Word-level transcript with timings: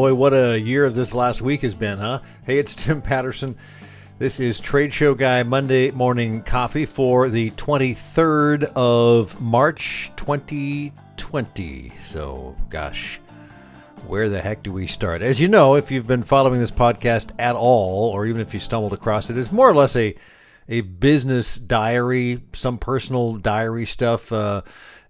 boy, 0.00 0.14
what 0.14 0.32
a 0.32 0.58
year 0.58 0.86
of 0.86 0.94
this 0.94 1.14
last 1.14 1.42
week 1.42 1.60
has 1.60 1.74
been, 1.74 1.98
huh? 1.98 2.20
Hey, 2.46 2.58
it's 2.58 2.74
Tim 2.74 3.02
Patterson. 3.02 3.54
This 4.18 4.40
is 4.40 4.58
Trade 4.58 4.94
Show 4.94 5.14
Guy 5.14 5.42
Monday 5.42 5.90
Morning 5.90 6.42
Coffee 6.42 6.86
for 6.86 7.28
the 7.28 7.50
23rd 7.50 8.72
of 8.74 9.38
March 9.42 10.10
2020. 10.16 11.92
So, 11.98 12.56
gosh, 12.70 13.20
where 14.06 14.30
the 14.30 14.40
heck 14.40 14.62
do 14.62 14.72
we 14.72 14.86
start? 14.86 15.20
As 15.20 15.38
you 15.38 15.48
know, 15.48 15.74
if 15.74 15.90
you've 15.90 16.06
been 16.06 16.22
following 16.22 16.60
this 16.60 16.70
podcast 16.70 17.32
at 17.38 17.54
all, 17.54 18.08
or 18.08 18.24
even 18.24 18.40
if 18.40 18.54
you 18.54 18.58
stumbled 18.58 18.94
across 18.94 19.28
it, 19.28 19.36
it's 19.36 19.52
more 19.52 19.68
or 19.68 19.74
less 19.74 19.96
a 19.96 20.16
a 20.70 20.80
business 20.80 21.56
diary, 21.56 22.40
some 22.54 22.78
personal 22.78 23.36
diary 23.36 23.84
stuff. 23.84 24.32
Uh, 24.32 24.62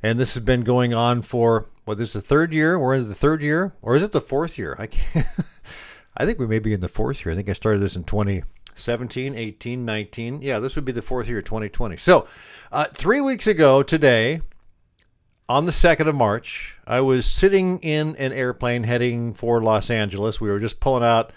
and 0.03 0.19
this 0.19 0.35
has 0.35 0.43
been 0.43 0.63
going 0.63 0.95
on 0.95 1.23
for 1.23 1.67
what? 1.91 1.99
This 1.99 2.15
is 2.15 2.23
the 2.23 2.29
third 2.29 2.53
year. 2.53 2.79
We're 2.79 2.95
in 2.95 3.09
the 3.09 3.15
third 3.15 3.43
year, 3.43 3.75
or 3.83 3.97
is 3.97 4.05
it 4.05 4.13
the 4.13 4.21
fourth 4.21 4.57
year? 4.57 4.77
I 4.79 4.87
can't. 4.87 5.27
I 6.17 6.25
think 6.25 6.39
we 6.39 6.47
may 6.47 6.61
be 6.61 6.73
in 6.73 6.81
the 6.81 6.89
fourth 6.89 7.25
year. 7.25 7.33
I 7.33 7.37
think 7.37 7.49
I 7.49 7.53
started 7.53 7.81
this 7.81 7.97
in 7.97 8.05
2017, 8.05 9.35
18, 9.35 9.85
19. 9.85 10.41
Yeah, 10.41 10.61
this 10.61 10.77
would 10.77 10.85
be 10.85 10.93
the 10.93 11.03
fourth 11.03 11.29
year, 11.29 11.43
2020. 11.43 11.97
So, 11.97 12.29
uh, 12.71 12.85
three 12.93 13.21
weeks 13.21 13.49
ago 13.49 13.83
today, 13.83 14.41
on 15.49 15.67
the 15.67 15.73
2nd 15.73 16.07
of 16.07 16.15
March, 16.15 16.77
I 16.87 17.01
was 17.01 17.27
sitting 17.27 17.81
in 17.81 18.15
an 18.17 18.33
airplane 18.33 18.85
heading 18.85 19.35
for 19.35 19.61
Los 19.61 19.91
Angeles. 19.91 20.41
We 20.41 20.49
were 20.49 20.61
just 20.61 20.79
pulling 20.79 21.03
out 21.03 21.33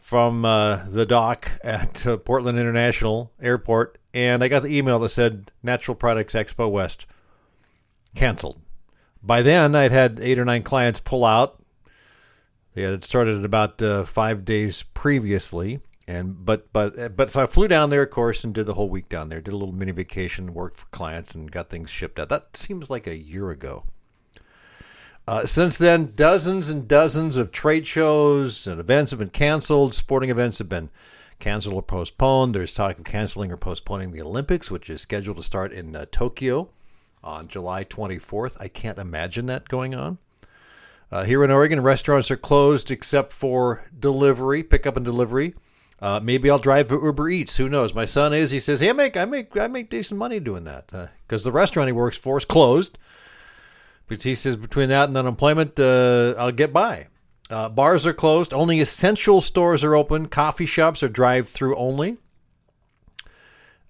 from 0.00 0.44
uh, 0.44 0.80
the 0.88 1.06
dock 1.06 1.50
at 1.62 2.04
uh, 2.04 2.16
Portland 2.16 2.58
International 2.58 3.30
Airport, 3.40 3.98
and 4.12 4.42
I 4.42 4.48
got 4.48 4.64
the 4.64 4.76
email 4.76 4.98
that 4.98 5.10
said 5.10 5.52
Natural 5.62 5.94
Products 5.94 6.34
Expo 6.34 6.68
West 6.68 7.06
canceled. 8.16 8.58
By 9.22 9.42
then, 9.42 9.74
I'd 9.74 9.92
had 9.92 10.18
eight 10.20 10.38
or 10.38 10.44
nine 10.44 10.62
clients 10.62 10.98
pull 10.98 11.24
out. 11.24 11.62
They 12.74 12.82
had 12.82 13.04
started 13.04 13.44
about 13.44 13.80
uh, 13.80 14.04
five 14.04 14.44
days 14.44 14.82
previously, 14.82 15.80
and 16.08 16.44
but 16.44 16.72
but 16.72 17.16
but 17.16 17.30
so 17.30 17.42
I 17.42 17.46
flew 17.46 17.68
down 17.68 17.90
there, 17.90 18.02
of 18.02 18.10
course, 18.10 18.44
and 18.44 18.54
did 18.54 18.66
the 18.66 18.74
whole 18.74 18.88
week 18.88 19.08
down 19.08 19.28
there. 19.28 19.40
Did 19.40 19.54
a 19.54 19.56
little 19.56 19.74
mini 19.74 19.92
vacation, 19.92 20.54
worked 20.54 20.78
for 20.78 20.86
clients, 20.86 21.34
and 21.34 21.52
got 21.52 21.70
things 21.70 21.90
shipped 21.90 22.18
out. 22.18 22.30
That 22.30 22.56
seems 22.56 22.90
like 22.90 23.06
a 23.06 23.16
year 23.16 23.50
ago. 23.50 23.84
Uh, 25.28 25.46
since 25.46 25.76
then, 25.78 26.14
dozens 26.16 26.68
and 26.68 26.88
dozens 26.88 27.36
of 27.36 27.52
trade 27.52 27.86
shows 27.86 28.66
and 28.66 28.80
events 28.80 29.12
have 29.12 29.20
been 29.20 29.30
canceled. 29.30 29.94
Sporting 29.94 30.30
events 30.30 30.58
have 30.58 30.68
been 30.68 30.90
canceled 31.38 31.76
or 31.76 31.82
postponed. 31.82 32.54
There's 32.54 32.74
talk 32.74 32.98
of 32.98 33.04
canceling 33.04 33.52
or 33.52 33.56
postponing 33.56 34.10
the 34.10 34.22
Olympics, 34.22 34.68
which 34.68 34.90
is 34.90 35.00
scheduled 35.00 35.36
to 35.36 35.42
start 35.44 35.72
in 35.72 35.94
uh, 35.94 36.06
Tokyo 36.10 36.70
on 37.22 37.48
July 37.48 37.84
24th. 37.84 38.56
I 38.60 38.68
can't 38.68 38.98
imagine 38.98 39.46
that 39.46 39.68
going 39.68 39.94
on. 39.94 40.18
Uh, 41.10 41.24
here 41.24 41.44
in 41.44 41.50
Oregon, 41.50 41.82
restaurants 41.82 42.30
are 42.30 42.36
closed 42.36 42.90
except 42.90 43.32
for 43.32 43.88
delivery, 43.98 44.62
pickup 44.62 44.96
and 44.96 45.04
delivery. 45.04 45.54
Uh, 46.00 46.18
maybe 46.22 46.50
I'll 46.50 46.58
drive 46.58 46.90
Uber 46.90 47.28
Eats. 47.28 47.58
Who 47.58 47.68
knows? 47.68 47.94
My 47.94 48.06
son 48.06 48.32
is. 48.32 48.50
He 48.50 48.58
says, 48.58 48.80
"Hey, 48.80 48.90
I 48.90 48.92
make, 48.92 49.16
I 49.16 49.24
make, 49.24 49.56
I 49.56 49.68
make 49.68 49.88
decent 49.88 50.18
money 50.18 50.40
doing 50.40 50.64
that 50.64 50.88
because 51.26 51.46
uh, 51.46 51.50
the 51.50 51.52
restaurant 51.52 51.88
he 51.88 51.92
works 51.92 52.16
for 52.16 52.38
is 52.38 52.44
closed." 52.44 52.98
But 54.08 54.22
he 54.22 54.34
says, 54.34 54.56
between 54.56 54.88
that 54.90 55.08
and 55.08 55.16
unemployment, 55.16 55.78
uh, 55.78 56.34
I'll 56.36 56.52
get 56.52 56.72
by. 56.72 57.06
Uh, 57.48 57.68
bars 57.68 58.06
are 58.06 58.12
closed. 58.12 58.52
Only 58.52 58.80
essential 58.80 59.40
stores 59.40 59.84
are 59.84 59.94
open. 59.94 60.26
Coffee 60.26 60.66
shops 60.66 61.02
are 61.02 61.08
drive-through 61.08 61.76
only. 61.76 62.18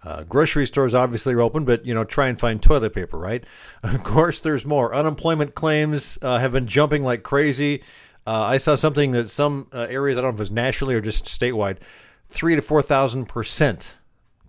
Uh, 0.04 0.24
grocery 0.24 0.66
stores 0.66 0.94
obviously 0.94 1.32
are 1.32 1.40
open, 1.40 1.64
but 1.64 1.86
you 1.86 1.94
know, 1.94 2.04
try 2.04 2.28
and 2.28 2.38
find 2.38 2.62
toilet 2.62 2.92
paper, 2.92 3.18
right? 3.18 3.44
Of 3.82 4.02
course, 4.02 4.40
there's 4.40 4.64
more. 4.64 4.94
Unemployment 4.94 5.54
claims 5.54 6.18
uh, 6.22 6.38
have 6.38 6.52
been 6.52 6.66
jumping 6.66 7.02
like 7.04 7.22
crazy. 7.22 7.82
Uh, 8.26 8.42
I 8.42 8.56
saw 8.56 8.74
something 8.74 9.12
that 9.12 9.28
some 9.28 9.68
uh, 9.72 9.86
areas, 9.88 10.18
I 10.18 10.22
don't 10.22 10.32
know 10.32 10.36
if 10.36 10.40
it's 10.40 10.50
nationally 10.50 10.94
or 10.94 11.00
just 11.00 11.24
statewide, 11.24 11.78
three 12.30 12.54
to 12.56 12.62
four 12.62 12.82
thousand 12.82 13.26
percent, 13.26 13.94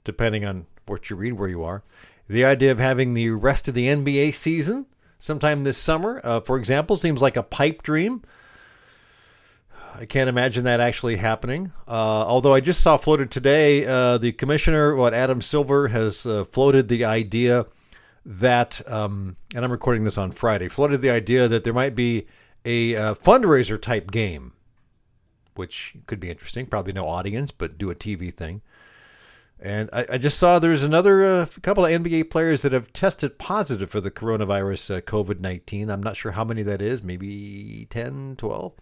depending 0.03 0.46
on 0.46 0.66
what 0.86 1.09
you 1.09 1.16
read, 1.16 1.34
where 1.34 1.50
you 1.50 1.64
are. 1.64 1.84
The 2.28 2.46
idea 2.46 2.72
of 2.72 2.80
having 2.80 3.14
the 3.14 3.30
rest 3.31 3.68
of 3.68 3.74
the 3.74 3.88
NBA 3.88 4.35
season 4.35 4.85
sometime 5.20 5.64
this 5.64 5.78
summer, 5.78 6.22
uh, 6.24 6.40
for 6.40 6.58
example, 6.58 6.96
seems 6.96 7.22
like 7.22 7.38
a 7.38 7.44
pipe 7.44 7.84
dream. 7.84 8.22
I 9.96 10.06
can't 10.06 10.30
imagine 10.30 10.64
that 10.64 10.80
actually 10.80 11.18
happening. 11.18 11.72
Uh, 11.88 11.92
although 11.92 12.54
I 12.54 12.59
just 12.59 12.81
saw 12.81 12.98
floated 12.98 13.30
today, 13.30 13.86
uh, 13.86 14.18
the 14.18 14.31
commissioner, 14.31 14.96
what 14.96 15.14
Adam 15.14 15.42
Silver, 15.42 15.90
has 15.90 16.26
uh, 16.26 16.46
floated 16.46 16.88
the 16.88 17.06
idea 17.06 17.68
that, 18.26 18.82
um, 18.92 19.36
and 19.53 19.64
I'm 19.64 19.72
recording 19.72 20.03
this 20.03 20.18
on 20.18 20.32
Friday, 20.32 20.68
floated 20.68 21.02
the 21.02 21.12
idea 21.12 21.48
that 21.48 21.64
there 21.64 21.74
might 21.74 21.96
be 21.96 22.26
a 22.66 22.96
uh, 22.96 23.14
fundraiser 23.14 23.80
type 23.80 24.09
game, 24.09 24.53
which 25.56 25.96
could 26.08 26.20
be 26.20 26.30
interesting. 26.30 26.66
Probably 26.66 26.94
no 26.94 27.06
audience, 27.06 27.52
but 27.52 27.78
do 27.78 27.92
a 27.92 27.96
TV 27.96 28.34
thing. 28.34 28.62
And 29.59 29.90
I, 29.94 30.06
I 30.14 30.18
just 30.18 30.40
saw 30.40 30.59
there's 30.59 30.84
another 30.84 31.26
uh, 31.26 31.46
couple 31.62 31.86
of 31.86 31.92
NBA 31.92 32.32
players 32.32 32.64
that 32.64 32.74
have 32.74 32.92
tested 32.94 33.38
positive 33.38 33.90
for 33.90 34.02
the 34.02 34.12
coronavirus 34.12 34.98
uh, 34.98 35.02
COVID 35.02 35.40
19. 35.40 35.90
I'm 35.90 36.03
not 36.03 36.18
sure 36.18 36.32
how 36.32 36.44
many 36.44 36.64
that 36.64 36.82
is, 36.82 37.03
maybe 37.03 37.86
10, 37.90 38.36
12. 38.38 38.74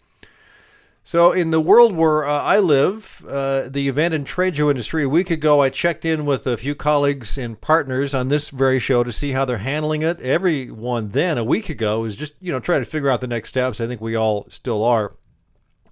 So, 1.03 1.31
in 1.31 1.49
the 1.49 1.59
world 1.59 1.95
where 1.95 2.27
uh, 2.27 2.43
I 2.43 2.59
live, 2.59 3.25
uh, 3.27 3.69
the 3.69 3.87
event 3.87 4.13
and 4.13 4.25
trade 4.25 4.55
show 4.55 4.69
industry, 4.69 5.03
a 5.03 5.09
week 5.09 5.31
ago, 5.31 5.59
I 5.59 5.69
checked 5.69 6.05
in 6.05 6.27
with 6.27 6.45
a 6.45 6.57
few 6.57 6.75
colleagues 6.75 7.39
and 7.39 7.59
partners 7.59 8.13
on 8.13 8.27
this 8.27 8.49
very 8.49 8.77
show 8.77 9.03
to 9.03 9.11
see 9.11 9.31
how 9.31 9.43
they're 9.43 9.57
handling 9.57 10.03
it. 10.03 10.21
Everyone 10.21 11.09
then, 11.09 11.39
a 11.39 11.43
week 11.43 11.69
ago, 11.69 12.01
was 12.01 12.15
just, 12.15 12.35
you 12.39 12.51
know, 12.51 12.59
trying 12.59 12.81
to 12.81 12.89
figure 12.89 13.09
out 13.09 13.19
the 13.19 13.25
next 13.25 13.49
steps. 13.49 13.81
I 13.81 13.87
think 13.87 13.99
we 13.99 14.15
all 14.15 14.45
still 14.49 14.83
are. 14.83 15.15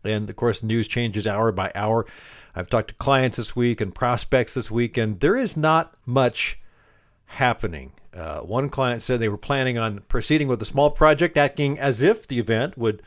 And 0.04 0.30
of 0.30 0.36
course, 0.36 0.60
the 0.60 0.68
news 0.68 0.88
changes 0.88 1.26
hour 1.26 1.52
by 1.52 1.72
hour. 1.74 2.06
I've 2.56 2.70
talked 2.70 2.90
to 2.90 2.96
clients 2.96 3.38
this 3.38 3.56
week 3.56 3.82
and 3.82 3.94
prospects 3.94 4.54
this 4.54 4.70
week, 4.70 4.96
and 4.96 5.20
there 5.20 5.36
is 5.36 5.58
not 5.58 5.96
much 6.06 6.60
happening. 7.26 7.94
Uh, 8.14 8.42
one 8.42 8.70
client 8.70 9.02
said 9.02 9.20
they 9.20 9.30
were 9.30 9.38
planning 9.38 9.80
on 9.80 10.02
proceeding 10.08 10.48
with 10.48 10.62
a 10.62 10.66
small 10.66 10.92
project, 10.92 11.36
acting 11.36 11.80
as 11.80 12.04
if 12.04 12.28
the 12.28 12.38
event 12.38 12.78
would 12.78 13.02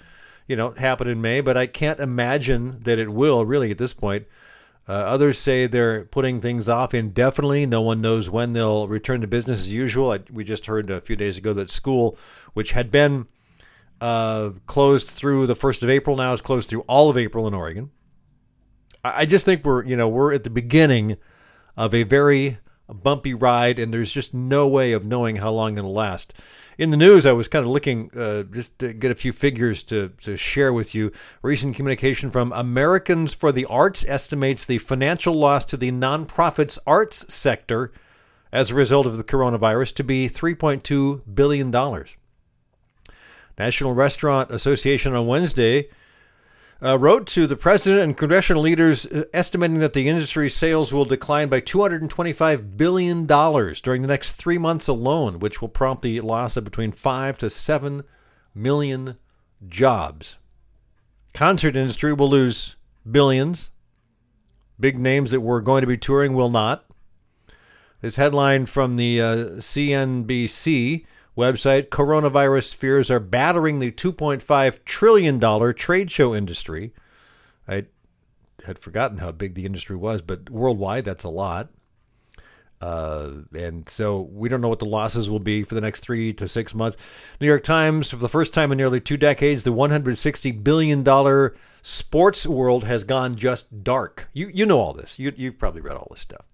you 0.46 0.56
know, 0.56 0.70
happen 0.72 1.08
in 1.08 1.20
May, 1.20 1.40
but 1.40 1.56
I 1.56 1.66
can't 1.66 2.00
imagine 2.00 2.80
that 2.82 2.98
it 2.98 3.12
will 3.12 3.44
really 3.44 3.70
at 3.70 3.78
this 3.78 3.94
point. 3.94 4.26
Uh, 4.88 4.92
others 4.92 5.38
say 5.38 5.66
they're 5.66 6.04
putting 6.06 6.40
things 6.40 6.68
off 6.68 6.92
indefinitely. 6.92 7.66
No 7.66 7.80
one 7.80 8.00
knows 8.00 8.28
when 8.28 8.52
they'll 8.52 8.88
return 8.88 9.20
to 9.20 9.26
business 9.26 9.60
as 9.60 9.72
usual. 9.72 10.10
I, 10.10 10.20
we 10.30 10.42
just 10.42 10.66
heard 10.66 10.90
a 10.90 11.00
few 11.00 11.14
days 11.14 11.38
ago 11.38 11.52
that 11.54 11.70
school, 11.70 12.18
which 12.54 12.72
had 12.72 12.90
been 12.90 13.26
uh, 14.00 14.50
closed 14.66 15.08
through 15.08 15.46
the 15.46 15.54
first 15.54 15.84
of 15.84 15.90
April, 15.90 16.16
now 16.16 16.32
is 16.32 16.40
closed 16.40 16.68
through 16.68 16.80
all 16.82 17.08
of 17.08 17.16
April 17.16 17.46
in 17.46 17.54
Oregon. 17.54 17.90
I, 19.04 19.22
I 19.22 19.24
just 19.24 19.44
think 19.44 19.64
we're, 19.64 19.84
you 19.84 19.96
know, 19.96 20.08
we're 20.08 20.34
at 20.34 20.42
the 20.42 20.50
beginning 20.50 21.16
of 21.76 21.94
a 21.94 22.02
very 22.02 22.58
bumpy 22.88 23.34
ride, 23.34 23.78
and 23.78 23.92
there's 23.92 24.12
just 24.12 24.34
no 24.34 24.66
way 24.66 24.92
of 24.92 25.04
knowing 25.04 25.36
how 25.36 25.52
long 25.52 25.78
it'll 25.78 25.92
last 25.92 26.34
in 26.78 26.90
the 26.90 26.96
news, 26.96 27.26
I 27.26 27.32
was 27.32 27.48
kind 27.48 27.64
of 27.64 27.70
looking 27.70 28.10
uh, 28.16 28.44
just 28.44 28.78
to 28.78 28.92
get 28.92 29.10
a 29.10 29.14
few 29.14 29.32
figures 29.32 29.82
to, 29.84 30.10
to 30.22 30.36
share 30.36 30.72
with 30.72 30.94
you. 30.94 31.12
Recent 31.42 31.76
communication 31.76 32.30
from 32.30 32.52
Americans 32.52 33.34
for 33.34 33.52
the 33.52 33.66
Arts 33.66 34.04
estimates 34.08 34.64
the 34.64 34.78
financial 34.78 35.34
loss 35.34 35.64
to 35.66 35.76
the 35.76 35.90
nonprofits 35.90 36.78
arts 36.86 37.32
sector 37.32 37.92
as 38.52 38.70
a 38.70 38.74
result 38.74 39.06
of 39.06 39.16
the 39.16 39.24
coronavirus 39.24 39.94
to 39.96 40.04
be 40.04 40.28
$3.2 40.28 41.22
billion. 41.34 42.04
National 43.58 43.94
Restaurant 43.94 44.50
Association 44.50 45.14
on 45.14 45.26
Wednesday 45.26 45.88
uh, 46.84 46.98
wrote 46.98 47.26
to 47.28 47.46
the 47.46 47.56
president 47.56 48.02
and 48.02 48.16
congressional 48.16 48.62
leaders 48.62 49.06
uh, 49.06 49.24
estimating 49.32 49.78
that 49.78 49.92
the 49.92 50.08
industry's 50.08 50.56
sales 50.56 50.92
will 50.92 51.04
decline 51.04 51.48
by 51.48 51.60
$225 51.60 52.76
billion 52.76 53.26
during 53.26 54.02
the 54.02 54.08
next 54.08 54.32
three 54.32 54.58
months 54.58 54.88
alone, 54.88 55.38
which 55.38 55.60
will 55.60 55.68
prompt 55.68 56.02
the 56.02 56.20
loss 56.20 56.56
of 56.56 56.64
between 56.64 56.90
5 56.90 57.38
to 57.38 57.48
7 57.48 58.02
million 58.54 59.16
jobs. 59.68 60.38
Concert 61.34 61.76
industry 61.76 62.12
will 62.12 62.28
lose 62.28 62.76
billions. 63.08 63.70
Big 64.78 64.98
names 64.98 65.30
that 65.30 65.40
were 65.40 65.60
going 65.60 65.82
to 65.82 65.86
be 65.86 65.96
touring 65.96 66.34
will 66.34 66.50
not. 66.50 66.84
This 68.00 68.16
headline 68.16 68.66
from 68.66 68.96
the 68.96 69.20
uh, 69.20 69.36
CNBC 69.58 71.06
website 71.36 71.88
coronavirus 71.88 72.74
fears 72.74 73.10
are 73.10 73.20
battering 73.20 73.78
the 73.78 73.90
$2.5 73.90 74.84
trillion 74.84 75.74
trade 75.74 76.10
show 76.10 76.34
industry. 76.34 76.92
I 77.66 77.86
had 78.66 78.78
forgotten 78.78 79.18
how 79.18 79.32
big 79.32 79.54
the 79.54 79.66
industry 79.66 79.96
was, 79.96 80.22
but 80.22 80.50
worldwide, 80.50 81.04
that's 81.04 81.24
a 81.24 81.30
lot. 81.30 81.70
Uh, 82.80 83.42
and 83.54 83.88
so 83.88 84.22
we 84.32 84.48
don't 84.48 84.60
know 84.60 84.68
what 84.68 84.80
the 84.80 84.84
losses 84.84 85.30
will 85.30 85.38
be 85.38 85.62
for 85.62 85.76
the 85.76 85.80
next 85.80 86.00
three 86.00 86.32
to 86.32 86.48
six 86.48 86.74
months. 86.74 86.96
New 87.40 87.46
York 87.46 87.62
Times, 87.62 88.10
for 88.10 88.16
the 88.16 88.28
first 88.28 88.52
time 88.52 88.72
in 88.72 88.78
nearly 88.78 89.00
two 89.00 89.16
decades, 89.16 89.62
the 89.62 89.72
$160 89.72 90.64
billion 90.64 91.50
sports 91.82 92.44
world 92.44 92.82
has 92.82 93.04
gone 93.04 93.36
just 93.36 93.84
dark. 93.84 94.28
You, 94.32 94.50
you 94.52 94.66
know 94.66 94.80
all 94.80 94.92
this. 94.92 95.16
You, 95.18 95.32
you've 95.36 95.60
probably 95.60 95.80
read 95.80 95.96
all 95.96 96.08
this 96.10 96.20
stuff. 96.20 96.44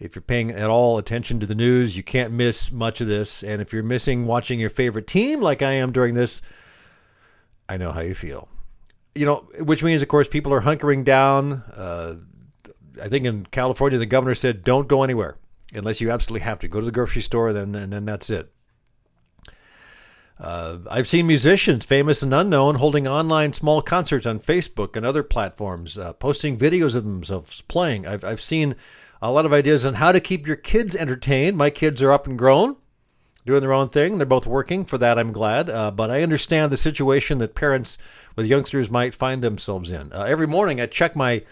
If 0.00 0.14
you're 0.16 0.22
paying 0.22 0.50
at 0.50 0.68
all 0.68 0.98
attention 0.98 1.40
to 1.40 1.46
the 1.46 1.54
news, 1.54 1.96
you 1.96 2.02
can't 2.02 2.32
miss 2.32 2.72
much 2.72 3.00
of 3.00 3.06
this. 3.06 3.42
And 3.42 3.62
if 3.62 3.72
you're 3.72 3.82
missing 3.82 4.26
watching 4.26 4.58
your 4.58 4.70
favorite 4.70 5.06
team 5.06 5.40
like 5.40 5.62
I 5.62 5.72
am 5.72 5.92
during 5.92 6.14
this, 6.14 6.42
I 7.68 7.76
know 7.76 7.92
how 7.92 8.00
you 8.00 8.14
feel. 8.14 8.48
you 9.14 9.24
know, 9.26 9.48
which 9.60 9.82
means, 9.82 10.02
of 10.02 10.08
course, 10.08 10.28
people 10.28 10.52
are 10.52 10.62
hunkering 10.62 11.04
down. 11.04 11.62
Uh, 11.74 12.16
I 13.00 13.08
think 13.08 13.26
in 13.26 13.46
California, 13.46 13.98
the 13.98 14.06
governor 14.06 14.34
said, 14.34 14.64
"Don't 14.64 14.88
go 14.88 15.02
anywhere 15.02 15.36
unless 15.74 16.00
you 16.00 16.10
absolutely 16.10 16.44
have 16.44 16.58
to. 16.60 16.68
Go 16.68 16.80
to 16.80 16.86
the 16.86 16.92
grocery 16.92 17.22
store, 17.22 17.52
then 17.52 17.74
and 17.74 17.92
then 17.92 18.04
that's 18.04 18.30
it." 18.30 18.50
Uh, 20.38 20.78
I've 20.90 21.06
seen 21.06 21.28
musicians, 21.28 21.84
famous 21.84 22.22
and 22.22 22.34
unknown, 22.34 22.74
holding 22.76 23.06
online 23.06 23.52
small 23.52 23.80
concerts 23.80 24.26
on 24.26 24.40
Facebook 24.40 24.96
and 24.96 25.06
other 25.06 25.22
platforms, 25.22 25.96
uh, 25.96 26.12
posting 26.14 26.58
videos 26.58 26.96
of 26.96 27.04
themselves 27.04 27.60
playing. 27.62 28.04
I've, 28.04 28.24
I've 28.24 28.40
seen 28.40 28.74
a 29.24 29.32
lot 29.32 29.46
of 29.46 29.54
ideas 29.54 29.86
on 29.86 29.94
how 29.94 30.12
to 30.12 30.20
keep 30.20 30.46
your 30.46 30.54
kids 30.54 30.94
entertained. 30.94 31.56
My 31.56 31.70
kids 31.70 32.02
are 32.02 32.12
up 32.12 32.26
and 32.26 32.38
grown, 32.38 32.76
doing 33.46 33.62
their 33.62 33.72
own 33.72 33.88
thing. 33.88 34.18
They're 34.18 34.26
both 34.26 34.46
working. 34.46 34.84
For 34.84 34.98
that, 34.98 35.18
I'm 35.18 35.32
glad. 35.32 35.70
Uh, 35.70 35.90
but 35.90 36.10
I 36.10 36.22
understand 36.22 36.70
the 36.70 36.76
situation 36.76 37.38
that 37.38 37.54
parents 37.54 37.96
with 38.36 38.44
youngsters 38.44 38.90
might 38.90 39.14
find 39.14 39.42
themselves 39.42 39.90
in. 39.90 40.12
Uh, 40.12 40.24
every 40.24 40.46
morning, 40.46 40.78
I 40.78 40.84
check 40.84 41.16
my 41.16 41.42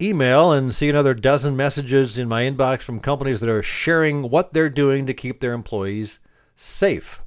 email 0.00 0.52
and 0.52 0.74
see 0.74 0.88
another 0.88 1.12
dozen 1.12 1.54
messages 1.54 2.16
in 2.16 2.30
my 2.30 2.44
inbox 2.44 2.80
from 2.80 2.98
companies 2.98 3.40
that 3.40 3.50
are 3.50 3.62
sharing 3.62 4.30
what 4.30 4.54
they're 4.54 4.70
doing 4.70 5.04
to 5.04 5.12
keep 5.12 5.40
their 5.40 5.52
employees 5.52 6.18
safe. 6.56 7.20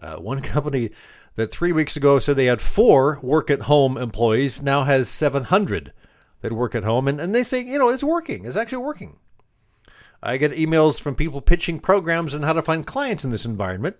Uh, 0.00 0.16
one 0.16 0.40
company 0.42 0.88
that 1.34 1.52
three 1.52 1.72
weeks 1.72 1.98
ago 1.98 2.18
said 2.18 2.36
they 2.36 2.46
had 2.46 2.62
four 2.62 3.18
work 3.20 3.50
at 3.50 3.62
home 3.62 3.98
employees 3.98 4.62
now 4.62 4.84
has 4.84 5.06
700 5.06 5.92
that 6.40 6.52
work 6.52 6.74
at 6.74 6.84
home. 6.84 7.08
And, 7.08 7.20
and 7.20 7.34
they 7.34 7.42
say, 7.42 7.60
you 7.60 7.78
know, 7.78 7.88
it's 7.88 8.04
working. 8.04 8.44
It's 8.44 8.56
actually 8.56 8.84
working. 8.84 9.18
I 10.22 10.36
get 10.36 10.52
emails 10.52 11.00
from 11.00 11.14
people 11.14 11.40
pitching 11.40 11.80
programs 11.80 12.34
on 12.34 12.42
how 12.42 12.52
to 12.52 12.62
find 12.62 12.86
clients 12.86 13.24
in 13.24 13.30
this 13.30 13.44
environment, 13.44 13.96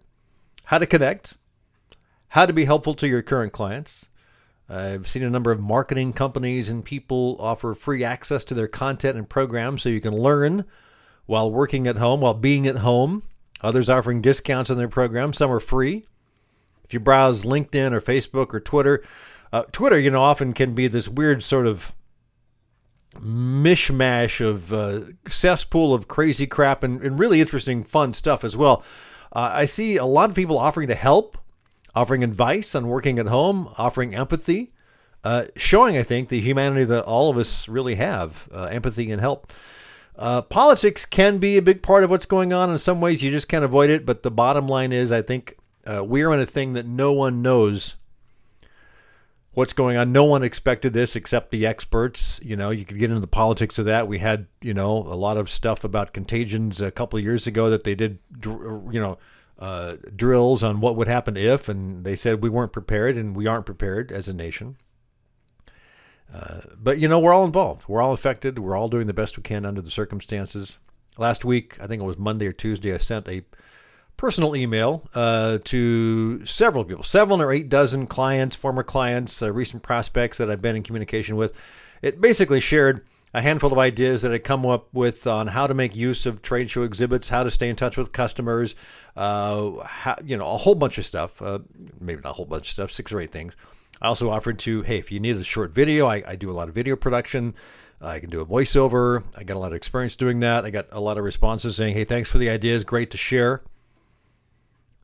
how 0.65 0.79
to 0.79 0.87
connect, 0.87 1.35
how 2.29 2.47
to 2.47 2.53
be 2.53 2.65
helpful 2.65 2.95
to 2.95 3.09
your 3.09 3.23
current 3.23 3.53
clients. 3.53 4.09
I've 4.69 5.09
seen 5.09 5.23
a 5.23 5.31
number 5.31 5.51
of 5.51 5.61
marketing 5.61 6.13
companies 6.13 6.69
and 6.69 6.85
people 6.85 7.37
offer 7.41 7.75
free 7.75 8.05
access 8.05 8.45
to 8.45 8.55
their 8.55 8.69
content 8.69 9.17
and 9.17 9.29
programs 9.29 9.83
so 9.83 9.89
you 9.89 10.01
can 10.01 10.17
learn 10.17 10.65
while 11.27 11.51
working 11.51 11.87
at 11.87 11.97
home, 11.97 12.21
while 12.21 12.35
being 12.35 12.67
at 12.67 12.79
home. 12.79 13.23
Others 13.63 13.89
offering 13.89 14.21
discounts 14.21 14.71
on 14.71 14.77
their 14.77 14.89
programs. 14.89 15.39
Some 15.39 15.51
are 15.51 15.61
free. 15.61 16.05
If 16.85 16.93
you 16.93 17.01
browse 17.01 17.45
LinkedIn 17.45 17.93
or 17.93 18.01
Facebook 18.01 18.53
or 18.53 18.61
Twitter, 18.61 19.03
uh, 19.53 19.63
Twitter, 19.73 19.99
you 19.99 20.11
know, 20.11 20.23
often 20.23 20.53
can 20.53 20.75
be 20.75 20.89
this 20.89 21.09
weird 21.09 21.43
sort 21.43 21.67
of 21.67 21.93
mishmash 23.17 24.45
of 24.45 24.73
uh, 24.73 25.01
cesspool 25.27 25.95
of 25.95 26.09
crazy 26.09 26.47
crap 26.47 26.83
and, 26.83 27.01
and, 27.03 27.19
really 27.19 27.41
interesting, 27.41 27.83
fun 27.83 28.13
stuff 28.13 28.45
as 28.45 28.57
well. 28.57 28.83
Uh, 29.33 29.51
I 29.55 29.65
see 29.65 29.97
a 29.97 30.05
lot 30.05 30.31
of 30.31 30.37
people 30.37 30.59
offering 30.59 30.89
to 30.89 30.95
help, 30.95 31.39
offering 31.95 32.23
advice 32.23 32.75
on 32.75 32.89
working 32.89 33.19
at 33.19 33.27
home, 33.27 33.73
offering 33.77 34.15
empathy, 34.15 34.73
uh, 35.25 35.47
showing, 35.57 35.97
I 35.97 36.03
think, 36.03 36.29
the 36.29 36.41
humanity 36.41 36.85
that 36.85 37.05
all 37.05 37.31
of 37.31 37.39
us 37.39 37.69
really 37.69 37.97
have 37.97 38.49
uh, 38.53 38.65
empathy 38.65 39.11
and 39.11 39.21
help. 39.21 39.53
Uh, 40.17 40.43
politics 40.43 41.07
can 41.07 41.39
be 41.39 41.57
a 41.57 41.63
big 41.63 41.83
part 41.83 42.05
of 42.05 42.11
what's 42.11 42.27
going 42.27 42.53
on. 42.53 42.71
In 42.71 42.79
some 42.79 43.01
ways, 43.01 43.23
you 43.23 43.31
just 43.31 43.49
can't 43.49 43.65
avoid 43.65 43.89
it. 43.91 44.05
But 44.05 44.23
the 44.23 44.31
bottom 44.31 44.67
line 44.67 44.93
is, 44.93 45.13
I 45.13 45.23
think 45.23 45.57
uh, 45.87 46.05
we're 46.05 46.33
in 46.33 46.41
a 46.41 46.47
thing 46.47 46.73
that 46.73 46.87
no 46.87 47.13
one 47.13 47.41
knows 47.41 47.95
what's 49.59 49.73
going 49.73 49.97
on. 49.97 50.13
No 50.13 50.23
one 50.23 50.45
expected 50.45 50.93
this 50.93 51.17
except 51.17 51.51
the 51.51 51.67
experts. 51.67 52.39
You 52.45 52.55
know, 52.55 52.71
you 52.71 52.85
could 52.85 53.01
get 53.01 53.11
into 53.11 53.21
the 53.21 53.27
politics 53.27 53.77
of 53.81 53.87
that. 53.87 54.07
We 54.07 54.21
had, 54.21 54.47
you 54.63 54.73
know, 54.73 54.99
a 54.99 55.19
lot 55.19 55.37
of 55.37 55.51
stuff 55.51 55.83
about 55.83 56.13
contagions 56.13 56.81
a 56.81 56.93
couple 56.93 57.19
of 57.19 57.25
years 57.25 57.49
ago 57.49 57.69
that 57.71 57.83
they 57.83 57.97
did, 57.97 58.21
you 58.45 58.89
know, 58.93 59.19
uh, 59.59 59.97
drills 60.15 60.63
on 60.63 60.81
what 60.81 60.95
would 60.95 61.09
happen 61.09 61.37
if, 61.37 61.69
and 61.69 62.05
they 62.05 62.15
said 62.15 62.41
we 62.41 62.49
weren't 62.49 62.73
prepared, 62.73 63.17
and 63.17 63.35
we 63.35 63.49
aren't 63.49 63.67
prepared 63.67 64.13
as 64.13 64.29
a 64.29 64.33
nation. 64.33 64.77
Uh, 66.33 66.61
but 66.77 67.01
you 67.01 67.09
know, 67.09 67.19
we're 67.19 67.33
all 67.33 67.45
involved. 67.45 67.89
We're 67.89 68.01
all 68.01 68.13
affected. 68.13 68.61
We're 68.61 68.77
all 68.77 68.89
doing 68.89 69.09
the 69.09 69.13
best 69.13 69.37
we 69.37 69.43
can 69.43 69.67
under 69.67 69.81
the 69.81 69.91
circumstances. 69.91 70.79
Last 71.19 71.45
week, 71.45 71.77
I 71.81 71.89
think 71.89 72.01
it 72.01 72.07
was 72.07 72.17
Monday 72.17 72.47
or 72.47 72.53
Tuesday, 72.53 72.95
I 72.95 72.99
sent 72.99 73.27
a 73.27 73.43
personal 74.19 74.55
email 74.55 75.09
uh, 75.15 75.59
to 75.65 76.45
several 76.45 76.85
people, 76.85 77.03
seven 77.03 77.41
or 77.41 77.51
eight 77.51 77.71
dozen 77.71 78.07
clients, 78.07 78.55
former 78.55 78.83
clients, 78.83 79.41
uh, 79.41 79.51
recent 79.51 79.83
prospects 79.83 80.37
that 80.37 80.51
I've 80.51 80.61
been 80.61 80.77
in 80.77 80.83
communication 80.83 81.37
with. 81.37 81.59
It 82.03 82.21
basically 82.21 82.61
shared 82.61 83.07
a 83.33 83.41
handful 83.41 83.73
of 83.73 83.79
ideas 83.79 84.23
that 84.23 84.33
I 84.33 84.39
come 84.39 84.67
up 84.67 84.93
with 84.93 85.27
on 85.27 85.47
how 85.47 85.67
to 85.67 85.75
make 85.75 85.95
use 85.95 86.27
of 86.27 86.43
trade 86.43 86.69
show 86.69 86.83
exhibits, 86.83 87.29
how 87.29 87.45
to 87.45 87.51
stay 87.51 87.69
in 87.69 87.77
touch 87.77 87.97
with 87.97 88.13
customers, 88.13 88.75
uh, 89.17 89.71
how, 89.85 90.17
you 90.25 90.37
know, 90.37 90.47
a 90.47 90.57
whole 90.57 90.75
bunch 90.75 90.99
of 90.99 91.07
stuff. 91.07 91.41
Uh, 91.41 91.61
maybe 92.01 92.21
not 92.23 92.31
a 92.31 92.35
whole 92.35 92.47
bunch 92.47 92.67
of 92.67 92.73
stuff, 92.73 92.91
six 92.91 93.13
or 93.13 93.21
eight 93.21 93.31
things. 93.31 93.57
I 94.03 94.09
also 94.09 94.31
offered 94.31 94.59
to, 94.61 94.83
hey, 94.83 94.99
if 94.99 95.13
you 95.13 95.21
need 95.21 95.37
a 95.37 95.45
short 95.45 95.73
video, 95.73 96.07
I, 96.07 96.23
I 96.27 96.37
do 96.37 96.51
a 96.51 96.53
lot 96.53 96.69
of 96.69 96.75
video 96.75 96.97
production. 96.97 97.55
I 98.01 98.19
can 98.21 98.31
do 98.31 98.41
a 98.41 98.47
voiceover. 98.47 99.23
I 99.37 99.45
got 99.45 99.57
a 99.57 99.61
lot 99.61 99.73
of 99.73 99.77
experience 99.77 100.17
doing 100.17 100.41
that. 100.41 100.65
I 100.65 100.71
got 100.71 100.87
a 100.91 101.01
lot 101.01 101.19
of 101.19 101.25
responses 101.25 101.77
saying, 101.77 101.95
hey, 101.95 102.05
thanks 102.05 102.31
for 102.31 102.39
the 102.39 102.49
ideas. 102.49 102.85
Great 102.85 103.11
to 103.13 103.17
share. 103.17 103.63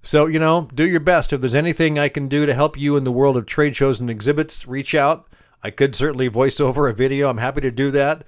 So, 0.04 0.26
you 0.26 0.38
know, 0.38 0.68
do 0.74 0.86
your 0.86 1.00
best. 1.00 1.32
If 1.32 1.40
there's 1.40 1.54
anything 1.54 1.98
I 1.98 2.10
can 2.10 2.28
do 2.28 2.44
to 2.44 2.52
help 2.52 2.78
you 2.78 2.96
in 2.96 3.04
the 3.04 3.10
world 3.10 3.38
of 3.38 3.46
trade 3.46 3.74
shows 3.74 4.00
and 4.00 4.10
exhibits, 4.10 4.68
reach 4.68 4.94
out. 4.94 5.26
I 5.62 5.70
could 5.70 5.96
certainly 5.96 6.28
voice 6.28 6.60
over 6.60 6.86
a 6.86 6.92
video. 6.92 7.30
I'm 7.30 7.38
happy 7.38 7.62
to 7.62 7.70
do 7.70 7.90
that. 7.92 8.26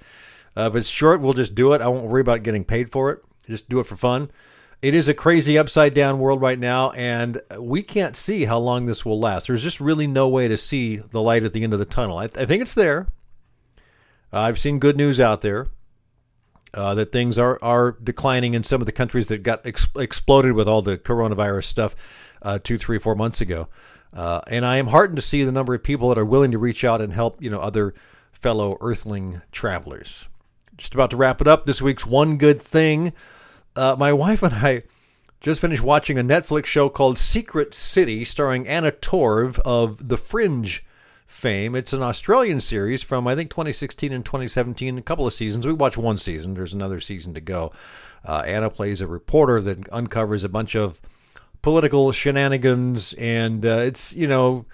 Uh, 0.57 0.69
if 0.71 0.75
it's 0.75 0.89
short, 0.89 1.21
we'll 1.21 1.33
just 1.33 1.53
do 1.53 1.73
it. 1.73 1.81
I 1.81 1.87
won't 1.87 2.07
worry 2.07 2.21
about 2.21 2.41
getting 2.41 2.65
paid 2.65 2.91
for 2.91 3.11
it. 3.11 3.19
Just 3.45 3.69
do 3.69 3.79
it 3.79 3.85
for 3.85 3.95
fun. 3.95 4.31
It 4.81 4.95
is 4.95 5.07
a 5.07 5.13
crazy 5.13 5.55
upside 5.55 5.93
down 5.93 6.17
world 6.17 6.41
right 6.41 6.57
now, 6.57 6.91
and 6.91 7.39
we 7.59 7.83
can't 7.83 8.15
see 8.15 8.45
how 8.45 8.57
long 8.57 8.85
this 8.85 9.05
will 9.05 9.19
last. 9.19 9.45
There's 9.45 9.61
just 9.61 9.79
really 9.79 10.07
no 10.07 10.27
way 10.27 10.47
to 10.47 10.57
see 10.57 10.97
the 10.97 11.21
light 11.21 11.43
at 11.43 11.53
the 11.53 11.63
end 11.63 11.73
of 11.73 11.79
the 11.79 11.85
tunnel. 11.85 12.17
I, 12.17 12.25
th- 12.25 12.39
I 12.39 12.45
think 12.47 12.63
it's 12.63 12.73
there. 12.73 13.07
Uh, 14.33 14.39
I've 14.39 14.59
seen 14.59 14.79
good 14.79 14.97
news 14.97 15.19
out 15.19 15.41
there 15.41 15.67
uh, 16.77 16.95
that 16.95 17.11
things 17.11 17.37
are, 17.37 17.59
are 17.61 17.97
declining 18.03 18.53
in 18.53 18.63
some 18.63 18.81
of 18.81 18.85
the 18.85 18.91
countries 18.91 19.27
that 19.27 19.43
got 19.43 19.65
ex- 19.65 19.87
exploded 19.95 20.53
with 20.53 20.67
all 20.67 20.81
the 20.81 20.97
coronavirus 20.97 21.65
stuff 21.65 21.95
uh, 22.41 22.59
two, 22.63 22.77
three, 22.77 22.99
four 22.99 23.15
months 23.15 23.41
ago. 23.41 23.67
Uh, 24.13 24.41
and 24.47 24.65
I 24.65 24.77
am 24.77 24.87
heartened 24.87 25.17
to 25.17 25.21
see 25.21 25.43
the 25.43 25.51
number 25.51 25.73
of 25.73 25.83
people 25.83 26.09
that 26.09 26.17
are 26.17 26.25
willing 26.25 26.51
to 26.51 26.57
reach 26.57 26.83
out 26.85 27.01
and 27.01 27.11
help, 27.11 27.41
you 27.41 27.49
know, 27.49 27.59
other 27.59 27.93
fellow 28.31 28.77
Earthling 28.79 29.41
travelers. 29.51 30.29
Just 30.77 30.93
about 30.93 31.09
to 31.09 31.17
wrap 31.17 31.41
it 31.41 31.47
up. 31.47 31.65
This 31.65 31.81
week's 31.81 32.05
one 32.05 32.37
good 32.37 32.61
thing 32.61 33.13
uh, 33.77 33.95
my 33.97 34.11
wife 34.11 34.41
and 34.41 34.53
I 34.53 34.81
just 35.39 35.61
finished 35.61 35.83
watching 35.83 36.17
a 36.17 36.23
Netflix 36.23 36.65
show 36.65 36.89
called 36.89 37.19
Secret 37.19 37.73
City, 37.73 38.25
starring 38.25 38.67
Anna 38.67 38.91
Torv 38.91 39.59
of 39.59 40.09
The 40.09 40.17
Fringe 40.17 40.83
fame. 41.27 41.75
It's 41.75 41.93
an 41.93 42.01
Australian 42.01 42.61
series 42.61 43.03
from 43.03 43.27
I 43.27 43.35
think 43.35 43.51
2016 43.51 44.11
and 44.11 44.25
2017, 44.25 44.97
a 44.97 45.01
couple 45.01 45.27
of 45.27 45.33
seasons. 45.33 45.67
We 45.67 45.73
watched 45.73 45.97
one 45.97 46.17
season. 46.17 46.55
There's 46.55 46.73
another 46.73 46.99
season 46.99 47.33
to 47.35 47.41
go. 47.41 47.71
Uh, 48.25 48.43
Anna 48.45 48.69
plays 48.69 49.01
a 49.01 49.07
reporter 49.07 49.61
that 49.61 49.91
uncovers 49.91 50.43
a 50.43 50.49
bunch 50.49 50.75
of 50.75 50.99
political 51.61 52.11
shenanigans, 52.11 53.13
and 53.13 53.65
uh, 53.65 53.79
it's 53.79 54.13
you 54.13 54.27
know 54.27 54.65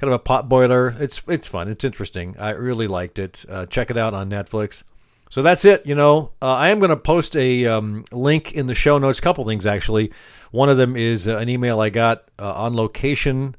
kind 0.00 0.12
of 0.12 0.20
a 0.20 0.22
potboiler. 0.22 0.98
It's 1.00 1.22
it's 1.28 1.46
fun. 1.46 1.68
It's 1.68 1.84
interesting. 1.84 2.34
I 2.38 2.50
really 2.50 2.86
liked 2.86 3.18
it. 3.18 3.44
Uh, 3.48 3.66
check 3.66 3.90
it 3.90 3.96
out 3.96 4.14
on 4.14 4.30
Netflix. 4.30 4.82
So 5.30 5.42
that's 5.42 5.64
it. 5.64 5.84
You 5.84 5.94
know, 5.94 6.32
uh, 6.40 6.54
I 6.54 6.70
am 6.70 6.78
going 6.78 6.88
to 6.88 6.96
post 6.96 7.36
a 7.36 7.66
um, 7.66 8.04
link 8.12 8.52
in 8.52 8.66
the 8.66 8.74
show 8.74 8.96
notes. 8.98 9.18
A 9.18 9.22
couple 9.22 9.44
things 9.44 9.66
actually. 9.66 10.10
One 10.50 10.70
of 10.70 10.78
them 10.78 10.96
is 10.96 11.28
uh, 11.28 11.36
an 11.36 11.48
email 11.48 11.80
I 11.80 11.90
got 11.90 12.24
uh, 12.38 12.52
on 12.54 12.74
location. 12.74 13.54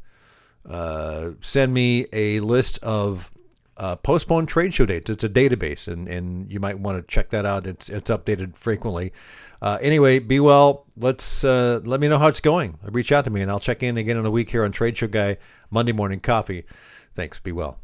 Uh, 0.70 1.32
send 1.42 1.74
me 1.74 2.06
a 2.14 2.40
list 2.42 2.78
of 2.84 3.32
uh, 3.78 3.96
postponed 3.96 4.48
trade 4.48 4.74
show 4.74 4.86
dates. 4.86 5.10
It's 5.10 5.24
a 5.24 5.30
database, 5.30 5.88
and, 5.88 6.08
and 6.08 6.52
you 6.52 6.60
might 6.60 6.80
want 6.80 6.98
to 6.98 7.14
check 7.14 7.30
that 7.30 7.46
out. 7.46 7.66
It's 7.66 7.90
it's 7.90 8.10
updated 8.10 8.56
frequently. 8.56 9.14
Uh, 9.62 9.78
anyway, 9.82 10.20
be 10.20 10.40
well. 10.40 10.86
Let's 10.96 11.44
uh, 11.44 11.82
let 11.84 12.00
me 12.00 12.08
know 12.08 12.20
how 12.20 12.28
it's 12.28 12.42
going. 12.42 12.78
Reach 12.84 13.12
out 13.12 13.26
to 13.26 13.32
me, 13.32 13.42
and 13.42 13.50
I'll 13.50 13.60
check 13.60 13.82
in 13.82 13.98
again 13.98 14.18
in 14.18 14.26
a 14.26 14.32
week 14.32 14.52
here 14.52 14.64
on 14.64 14.72
Trade 14.72 14.98
Show 14.98 15.08
Guy 15.08 15.38
Monday 15.72 15.92
Morning 15.92 16.20
Coffee. 16.20 16.66
Thanks. 17.14 17.40
Be 17.40 17.52
well. 17.52 17.80